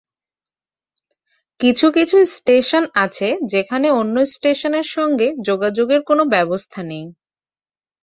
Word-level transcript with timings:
কিছু 1.59 1.87
কিছু 1.91 2.17
স্টেশন 2.35 2.83
আছে, 2.95 3.27
যেখানে 3.45 3.87
অন্য 3.91 4.15
স্টেশনের 4.25 4.87
সঙ্গে 4.95 5.27
যোগাযোগের 5.45 6.01
কোনো 6.03 6.23
ব্যবস্থা 6.25 6.79
নেই। 6.83 7.05